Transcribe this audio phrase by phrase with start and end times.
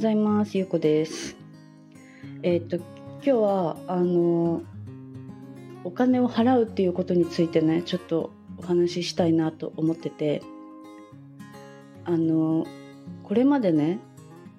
[0.00, 1.36] ございますゆうこです
[2.42, 4.62] えー、っと今日はあの
[5.84, 10.40] お金を払うっていうことについてねちょっとお話ししたいなと思ってて
[12.06, 12.66] あの
[13.24, 13.98] これまでね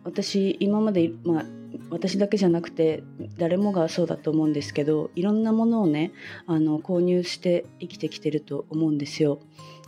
[0.04, 1.46] 私今までまあ
[1.90, 3.04] 私だけじゃなくて
[3.40, 6.12] 誰もがそうだと思うんですけどいろんなものをね
[6.46, 9.40] あの購入して生きてきてると思うんですよ。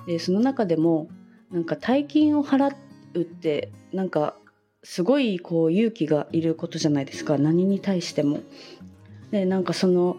[0.07, 1.10] でその中でも
[1.51, 2.75] なんか大金を払
[3.14, 4.36] うってなんか
[4.83, 8.41] すごいこう勇気がいることじゃないですか何に対しても。
[9.32, 10.18] でなんかその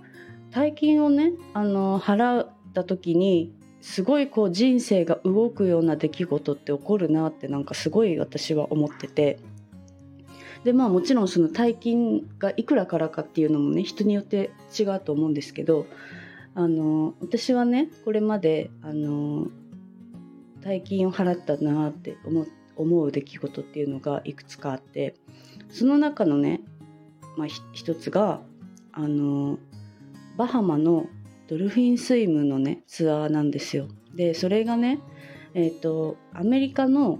[0.50, 9.38] 大金をねあの払った時にすごいこう人生が動くような出来事って起こるなってなんかすごい私は思ってて
[10.64, 15.86] でまあもちろんその大金がいくらからかっていうのもね人によって違うと思うんですけど
[16.54, 19.48] あの私はねこれまであの
[20.62, 22.46] 大金を払ったなって思っ
[22.76, 25.14] 思う出来事っていうのがいくつかあって
[25.70, 26.60] その中のね、
[27.36, 28.40] まあ、一つが
[28.92, 29.58] あの
[30.36, 31.06] バハマの
[31.48, 33.88] ドルフィンスイムのねツアーなんですよ。
[34.14, 35.00] でそれがね
[35.54, 37.18] えっ、ー、とアメリカの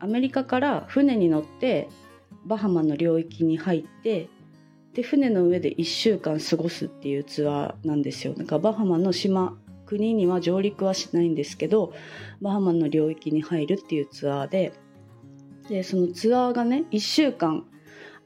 [0.00, 1.88] アメリカから船に乗って
[2.44, 4.28] バハマの領域に入って
[4.94, 8.34] で船の上で1週間過ごすっていうツアーなんですよ。
[8.36, 11.92] なんかバハマの島国には上陸はしないんですけど
[12.40, 14.72] バハマの領域に入るっていうツアーで
[15.68, 17.64] でそのツアーがね1週間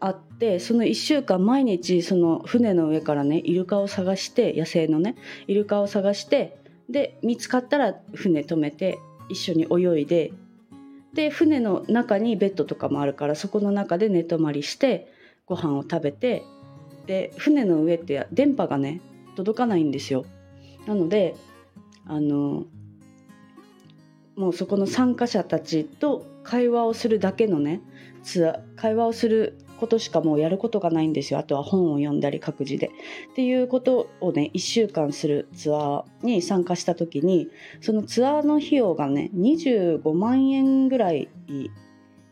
[0.01, 10.33] あってその1週間毎日その船の上からねイルカを探して野生のねイルカを探してで見つかったら船止めて一緒に泳いで
[11.15, 15.13] で船の中にベッドとかもあるからそこの中で寝泊まりして
[15.47, 16.43] ご飯を食べて
[17.07, 19.01] で船の上って電波がね
[19.37, 20.25] 届かないんですよ。
[20.87, 21.35] なので
[22.07, 22.65] あの
[24.37, 27.81] もうそこの参加者たちと会話をするだけのね
[28.23, 32.93] ツアー会話をすることしかもうやることがないんですよあとは本を読んだり各自で。
[33.33, 37.49] っていうことをね1週間するツアーに参加した時に
[37.81, 41.29] そのツアーの費用がね25万円ぐらい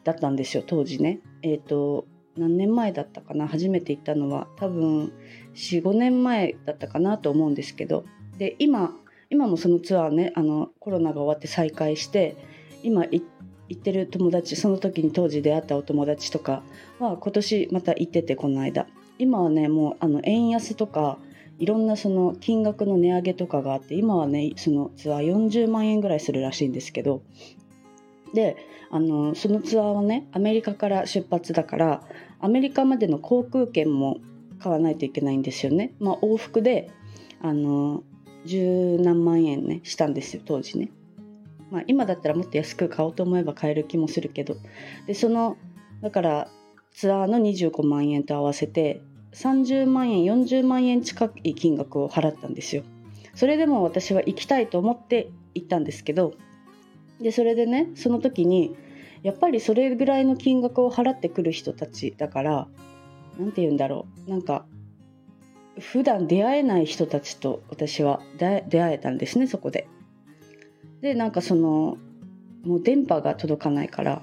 [0.05, 1.19] だったんですよ当時ね。
[1.43, 3.49] えっ、ー、と何年前だったかな？
[3.49, 5.13] 初めて行ったのは多分
[5.55, 8.05] 45年前だったかなと思うんですけど
[8.39, 8.93] で今
[9.29, 12.37] 今もそのツアーねあのコロナが終わって再開して
[12.85, 13.41] 今行って
[13.71, 16.63] 行ってる友達その時に当時出会ったお友達とか
[16.99, 18.87] は今年また行っててこの間
[19.19, 21.19] 今はねもうあの円安とか
[21.61, 27.23] いろんなその金額の値上げとかがあって今はねそのツアー40万円ぐらいするらしいんですけど
[28.35, 28.57] で
[28.91, 32.03] あのそのツアーはねアメリカから出発だから
[32.41, 34.19] アメリカまでの航空券も
[34.59, 35.95] 買わないといけないんですよね。
[36.01, 36.91] まあ、往復で
[37.41, 38.03] あの
[38.45, 40.91] 十何万円ねしたんですよ当時ね。
[41.71, 44.57] まあ、今だったらもっと安く買おうと思えば買える気もするけど。
[45.07, 45.57] でその
[46.03, 46.49] だから
[46.93, 49.01] ツアーの25万円と合わせて
[49.33, 52.83] 30万円40万円近い金額を払ったんですよ。
[53.35, 56.35] それでも私は行きたいと思って行ったんですけど
[57.21, 58.77] でそれでねその時に
[59.23, 62.69] やっぱりそれぐらいの金額を払ってくる人たちだから
[63.39, 64.31] 何て言うんだろう。
[64.31, 64.67] なんか
[65.79, 69.87] 普段出会えない人たちと私は出会えたんですねそこで。
[71.01, 71.99] でなんかその
[72.65, 74.23] もう電波が届かないから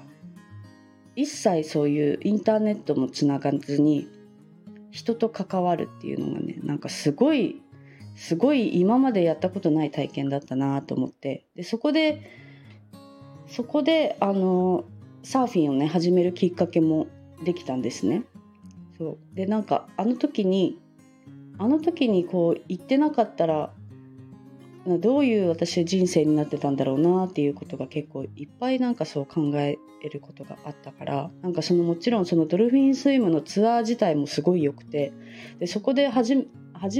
[1.16, 4.08] 一切そういうインターネットもつながずに
[4.90, 7.60] 人と関わるっていうのがねなんかすごい
[8.14, 12.30] すごい今までやったことない体験だったなと思ってでそこで
[13.48, 14.84] そこであの
[15.22, 17.06] サーフィンをね始めるきっかけも
[17.44, 18.24] できたんですね。
[18.98, 20.78] そうでなんかあの時に
[21.58, 23.72] あの時にこう言ってなかったら
[24.96, 29.78] どういう私人生になってたんだろうなっていうことが結構いっぱいなんかそう考え
[30.08, 35.12] ることがあったからなんかそのもちろんそのドルフィンスイムのツアー自体もすごい良くて
[35.58, 36.46] でそこで初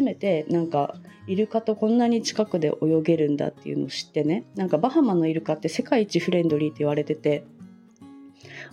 [0.02, 7.44] めてなんかイルカとこんなに近くで泳げるんだっていうのを知ってねなんかバハマのイルカって世界一フレンドリーって言われてて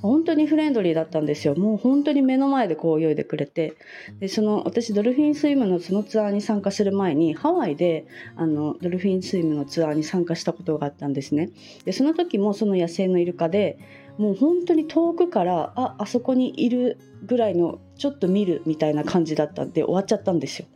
[0.01, 1.55] 本当にフレンドリーだったんですよ。
[1.55, 3.73] もう本当に目の前でこう泳いでくれて。
[4.19, 11.49] でその私ドルフィンスイムのそのツアーに参加する前にハワイであのドルフィンスイムのツアーに参加したことがあったんですね。
[11.85, 13.77] でその時もその野生のイルカで
[14.17, 20.67] もう本当に遠くからああそこにいるぐらいのちょっと見るみたいな感じだったんで終わっちゃったんですよ。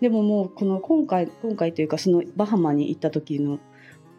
[0.00, 3.58] でももうこの今回今回というかそのバハマに行った時の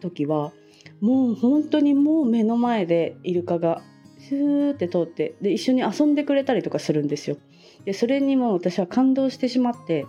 [0.00, 0.52] 時は
[1.00, 3.82] もう本当にもう目の前でイルカが
[4.28, 7.36] スーって通ってで一緒に遊んでくれたりとかするんですよ。
[7.84, 10.06] でそれにも私は感動してしまって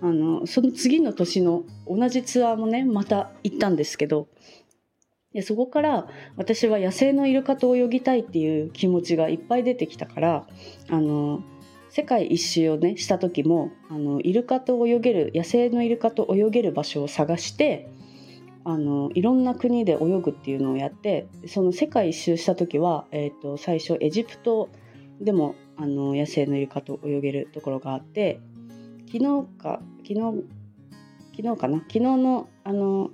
[0.00, 4.28] あのその次の年の同じツアーもねまた行ったんですけど
[5.32, 6.06] でそこから
[6.36, 10.46] 私は野生のイルカと泳ぎたいっていう気持ちがいっぱい出てきたから
[10.90, 11.42] あの
[11.88, 17.88] 世界一周をねした時もあのイルカと泳げる野生のイルカと泳げる場所を探して
[18.64, 24.70] あのいろんな国で泳ぐっていうのをやってその世界一周した時は、えーと、最初エジプト
[25.20, 28.40] でもあの野生のイルカと泳げるところがあって
[29.06, 30.44] 昨日か昨日
[31.36, 31.78] 昨日かな？
[31.78, 33.10] 昨日のあの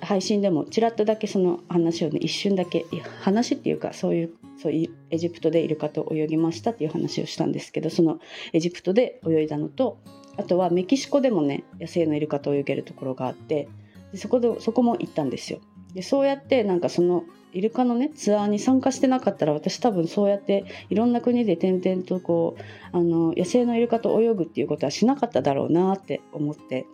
[0.00, 2.86] 配信でもちらっとだけその話をね一瞬だけ
[3.20, 4.30] 話っていうかそういう
[4.62, 8.20] そうエジプトでイルカと泳ぎましたっていう話をしたんですけどその
[8.52, 9.98] エジプトで泳いだのと
[10.36, 13.68] あとはメキシコでもね野生のイルカと泳げるところがあって
[14.12, 15.60] でそこでそこも行ったんですよ。
[15.94, 22.62] でそうやってなんかそのイルカのねツアーに参加してなかったら私多分そうやっていろんな国で点々とこう
[22.96, 26.86] あの野生のイルカと泳ぐっていうことはしなかっただろうなって思って。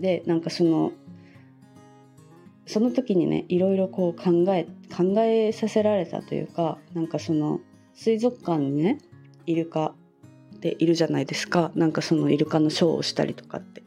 [0.00, 0.92] でなんかその
[2.66, 7.60] その時にねいろいろこう考え考えさせられたというかなんかその
[7.94, 8.98] 水族館にね
[9.46, 9.94] イルカ
[10.56, 11.72] っているじゃないですか。
[11.74, 13.82] なんかそのイルカのショーをしたりとかって。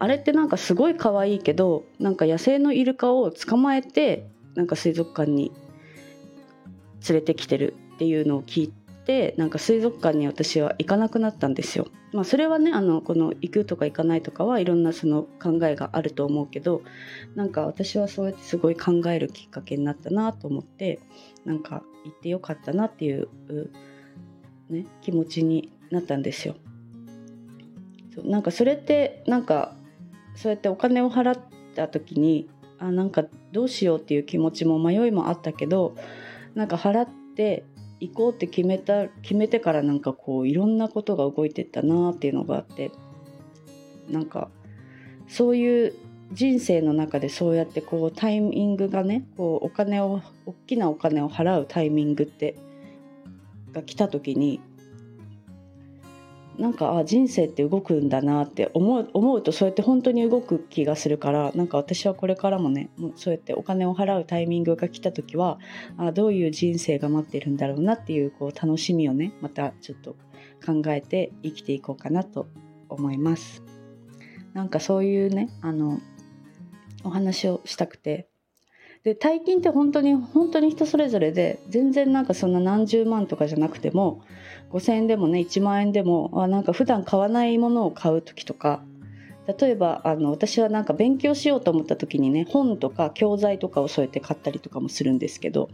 [0.00, 5.52] あれってなんかすごい可愛いけどなんか野生のイルカを捕まえてなんか水族館に
[7.06, 8.72] 連れてきてるっていうのを聞い
[9.04, 11.86] てなんか水族館に私は行かなくなったんですよ。
[12.12, 16.82] まあ、それはねあのこの行くとか行かないとかはいろんなその考えがあると思うけど
[17.36, 21.00] なんか私はそうやってすごい考えるきっかけになったなと思って
[21.44, 23.28] なんか行ってよかったなっていう、
[24.70, 26.56] ね、気持ちになったんですよ。
[28.14, 29.76] そうなんかそれってなんか
[30.40, 31.40] そうやってお金を払っ
[31.74, 32.48] た時に
[32.78, 35.94] あなんかどうしようっていう気持ちも迷いもあったけど
[36.54, 37.64] なんか払って
[38.00, 42.90] 行こうって決めた決めてからなんかこういろんなことが動いてったなっていうのがあって
[44.08, 44.48] なんか
[45.28, 45.94] そういう
[46.32, 52.56] 人生の中でそうやってこうタイミングがねこうお金を大きなお金を払うタイミングって
[53.72, 54.60] が来た時に
[56.60, 65.58] なんかあ人生って動くんだなって思う思うとそうやって本当に動く気がするからなんか私はこれからもねそうやってお金を払うタイミングが来た時は
[65.96, 70.16] あどういう人生が待ってるんだろうなっていうこう楽しみをねまたちょっと
[70.64, 72.46] 考えて生きていこうかなと
[72.90, 73.62] 思います。
[74.52, 75.98] なんかそういうねあの
[77.04, 78.28] お話をしたくて
[79.04, 84.22] で大金って本当に本当に人それぞれで全然なんかそんな何十万とかじゃなくても
[84.70, 88.82] 5,000円でもね1万円でもあなんか普段買わないものを買う時とか
[89.58, 95.70] 例えばあの私はなんか勉強しようと思った時にね本とか教材とかをそうやって買ったりとかもするんですけど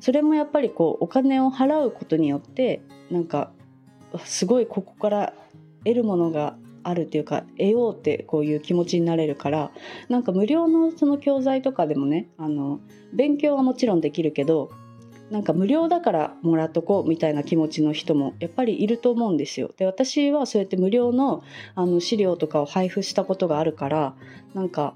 [0.00, 3.52] それもやっぱりこうお金を払うことによってなんか
[4.24, 5.32] すごいここから
[5.84, 9.70] 得るものがあるっていうか得ようってこういう気持ちになれるから
[10.08, 12.80] なんか無料のその教材とかでもねあの
[13.12, 14.70] 勉強はもちろんできるけど
[15.30, 19.70] なんか無料だからもらっとこうみたいな気持ちの人もやっぱりいると思うんですよ。
[19.76, 21.42] で私はそうやって無料の
[21.74, 24.14] あの資料とかを配布したことがあるから
[24.52, 24.94] なんか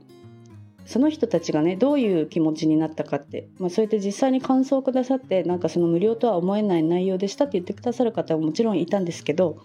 [0.85, 9.59] その人たちがねどういう気持ちになったかって、まあ、そうやって実際に感想をくださってなんかその無料とは思えない内容でしたって言ってくださる方ももちろんいたんですけど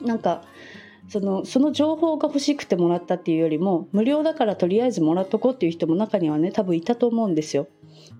[0.00, 0.42] なんか
[1.08, 7.68] そのその情報が欲しくてもらったっていうよりも無料だからとりあえずもらっとこうっていう人も中にはね多分いたと思うんですよ。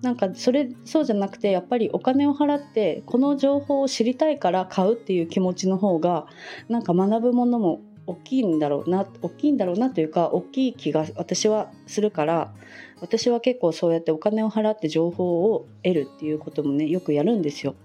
[0.01, 6.27] なんかそれそうじゃなくてやっぱりお金を払ってこの情報を知りたいから買うっていう気持ちの方が
[6.67, 12.53] なんか学ぶものも大きいんだろうな大きいんだろうなというか大きい気が私はするから
[12.99, 17.75] 私は結構そうやってお金を払って情報を得るっていうこともねよくやるんですよ。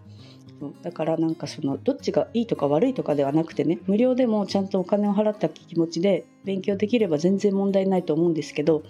[0.82, 8.82] だからなんかそのどっちがいいとか悪いとかではなくてね無料でもちゃんとお金を払った気持ちで勉強できれば全然問題ないと思うんですけど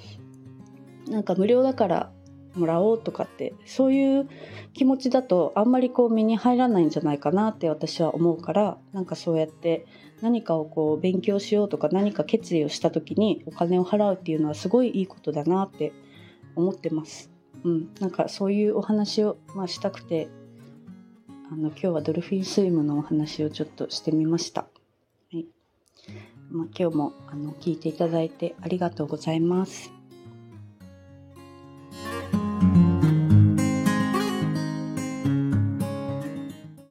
[1.09, 2.11] なんか無料だから
[2.55, 4.29] もらおうとかってそういう
[4.73, 9.87] 気持ちだとあんまりこう身に入らないんじゃないかなって私は思うからなんかそうやって
[10.21, 15.93] 何かをこう勉強しようとか何か決意をした時にお金を払うっていうのはすごいいいことだなって
[16.57, 17.31] 思ってます。
[17.65, 20.29] うん、なんかそういうお話を、まあ、したくて
[21.51, 24.67] あの今日はドルフィンスイムのお話をちょっとしてみました。
[25.33, 25.47] はい
[26.51, 29.98] まあ、今日もあの聞いていただいてありがとうございます。